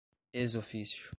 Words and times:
ex 0.33 0.55
officio 0.55 1.09